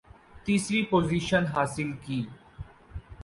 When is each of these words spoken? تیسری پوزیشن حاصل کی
تیسری 0.45 0.85
پوزیشن 0.85 1.45
حاصل 1.45 1.91
کی 2.05 2.27